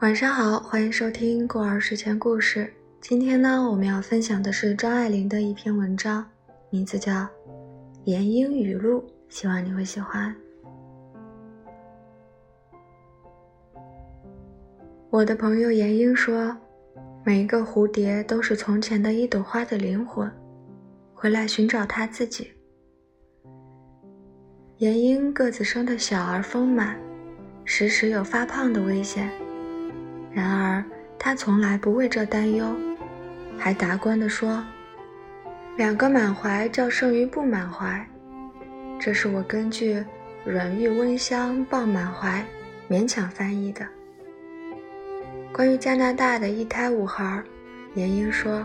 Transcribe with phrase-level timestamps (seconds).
[0.00, 2.70] 晚上好，欢迎收听过儿睡前故事。
[3.00, 6.22] 今天呢，我们要分享的是张爱玲的一篇文章，
[6.68, 7.12] 名字叫
[8.04, 9.00] 《言英语录》，
[9.30, 10.36] 希望你会喜欢。
[15.08, 16.54] 我的朋友言英说，
[17.24, 20.30] 每一个蝴蝶都是从前的一朵花的灵魂，
[21.14, 22.52] 回来寻找它自己。
[24.76, 27.00] 言英个子生的小而丰满，
[27.64, 29.30] 时时有发胖的危险。
[30.36, 30.84] 然而，
[31.18, 32.76] 他从来不为这担忧，
[33.56, 34.62] 还达观地说
[35.78, 38.06] ：“两个满怀较胜于不满怀。”
[39.00, 40.04] 这是我根据
[40.44, 42.44] “软玉温香抱满怀”
[42.86, 43.88] 勉强翻译的。
[45.54, 47.42] 关于加拿大的一胎五孩，
[47.94, 48.62] 闫英说：“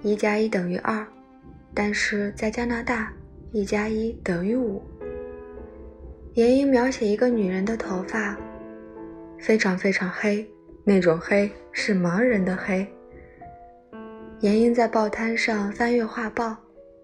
[0.00, 1.06] 一加一等于二，
[1.74, 3.12] 但是在加拿大，
[3.52, 4.82] 一加一等于五。”
[6.32, 8.34] 闫英描写一个女人的头发，
[9.38, 10.50] 非常非常黑。
[10.88, 12.86] 那种黑是盲人的黑。
[14.38, 16.56] 严英在报摊上翻阅画报，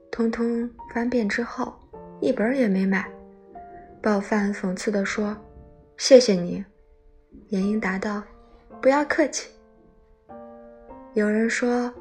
[0.08, 1.74] 通通翻遍之后，
[2.20, 3.10] 一本也没买。
[4.00, 5.36] 报贩讽刺地说
[5.98, 6.64] ：“谢谢你。”
[7.50, 8.22] 严英答道
[8.80, 9.50] ：“不要客气。”
[11.14, 11.92] 有人说：“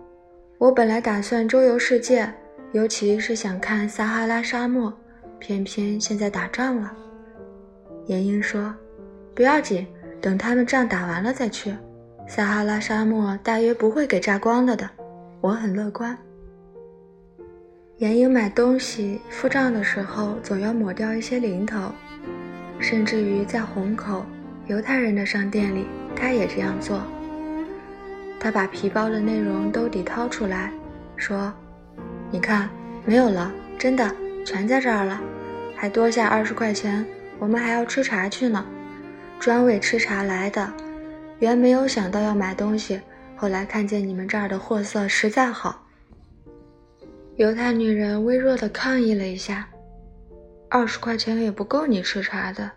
[0.59, 2.31] 我本来打算周游世界，
[2.73, 4.93] 尤其是想看撒哈拉沙漠，
[5.39, 6.95] 偏偏现在打仗了。”
[8.05, 8.71] 严英说
[9.33, 9.87] ：“不要紧。”
[10.21, 11.75] 等他们仗打完了再去，
[12.27, 14.87] 撒哈拉沙漠大约不会给炸光了的，
[15.41, 16.15] 我很乐观。
[17.97, 21.91] 严英买东西付账的时候总要抹掉一些零头，
[22.79, 24.23] 甚至于在虹口
[24.67, 27.01] 犹太人的商店里，他也这样做。
[28.39, 30.71] 他把皮包的内容兜底掏出来，
[31.15, 31.53] 说
[32.31, 32.69] ：“你看，
[33.05, 34.09] 没有了，真的
[34.43, 35.21] 全在这儿了，
[35.75, 37.05] 还多下二十块钱，
[37.37, 38.65] 我们还要吃茶去呢。”
[39.41, 40.71] 专为吃茶来的，
[41.39, 43.01] 原没有想到要买东西，
[43.35, 45.87] 后来看见你们这儿的货色实在好。
[47.37, 49.67] 犹太女人微弱的抗议了一下
[50.69, 52.69] ：“二十块钱也不够你吃茶的。”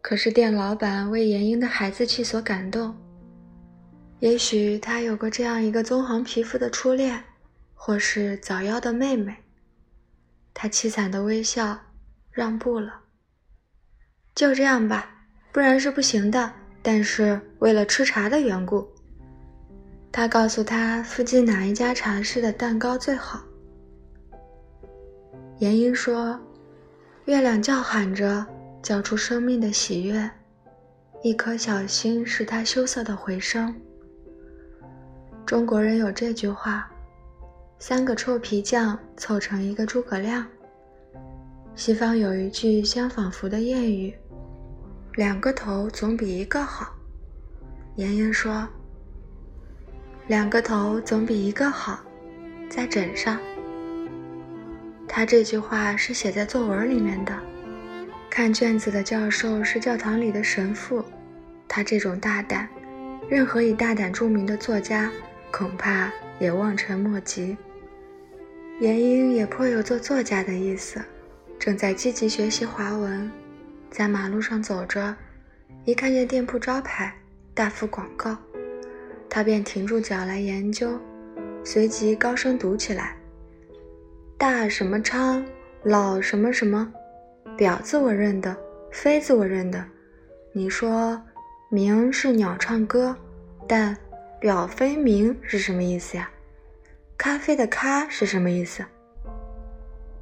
[0.00, 2.96] 可是店老板为严英的孩子气所感动，
[4.20, 7.22] 也许他有过这样一个棕黄皮肤的初恋，
[7.74, 9.36] 或是早夭的妹妹。
[10.54, 11.78] 他凄惨的微笑，
[12.30, 13.00] 让步了。
[14.34, 15.18] 就这样吧。
[15.52, 16.52] 不然是不行的。
[16.84, 18.84] 但是为了吃茶的缘故，
[20.10, 23.40] 他告诉他附近哪一家茶室的蛋糕最好。
[25.58, 26.36] 严英说
[27.26, 28.44] ：“月亮叫喊着，
[28.82, 30.28] 叫出生命的喜悦，
[31.22, 33.72] 一颗小心是他羞涩的回声。”
[35.46, 36.90] 中国人有这句话
[37.78, 40.44] ：“三个臭皮匠凑成一个诸葛亮。”
[41.76, 44.12] 西方有一句相仿佛的谚语。
[45.14, 46.90] 两个头总比一个好，
[47.96, 48.66] 妍妍说。
[50.26, 52.02] 两个头总比一个好，
[52.70, 53.38] 在枕上。
[55.06, 57.38] 他这句话是写在作文里面的。
[58.30, 61.04] 看卷子的教授是教堂里的神父，
[61.68, 62.66] 他这种大胆，
[63.28, 65.12] 任何以大胆著名的作家
[65.50, 67.54] 恐怕也望尘莫及。
[68.80, 71.02] 严英也颇有做作家的意思，
[71.58, 73.30] 正在积极学习华文。
[73.92, 75.14] 在马路上走着，
[75.84, 77.14] 一看见店铺招牌
[77.52, 78.34] 大幅广告，
[79.28, 80.98] 他便停住脚来研究，
[81.62, 83.14] 随即高声读起来
[84.38, 85.44] ：“大什么昌，
[85.82, 86.90] 老什么什么，
[87.54, 88.56] 表字我认得，
[88.90, 89.84] 妃字我认得。
[90.54, 91.22] 你说
[91.68, 93.14] 鸣是鸟唱歌，
[93.68, 93.94] 但
[94.40, 96.30] 婊妃鸣是什么意思呀？
[97.18, 98.82] 咖啡的咖是什么意思？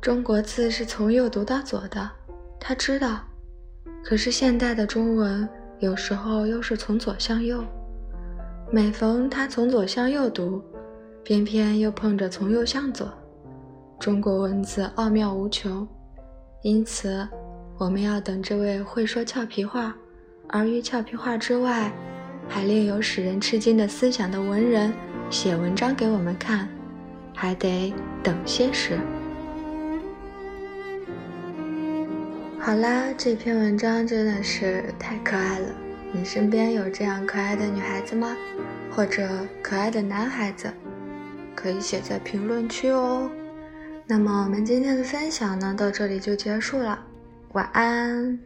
[0.01, 2.11] 中国字是从右读到左的，
[2.59, 3.25] 他知道。”
[4.03, 7.65] 可是现代的中文有时候又是从左向右，
[8.73, 10.63] 每逢他从左向右读，
[11.23, 13.13] 偏偏又碰着从右向左。
[13.99, 15.87] 中国文字奥妙无穷，
[16.63, 17.29] 因此
[17.79, 19.95] 我们要等这位会说俏皮话，
[20.49, 21.93] 而于俏皮话之外，
[22.49, 24.93] 还另有使人吃惊的思想的文人
[25.29, 26.69] 写文章给我们看，
[27.35, 27.93] 还得
[28.23, 28.99] 等些时。
[32.63, 35.69] 好啦，这篇文章真的是太可爱了。
[36.13, 38.37] 你身边有这样可爱的女孩子吗？
[38.91, 40.71] 或者可爱的男孩子？
[41.55, 43.31] 可以写在评论区哦。
[44.07, 47.03] 那么我们今天的分享呢，到这里就结束了。
[47.53, 48.39] 晚安。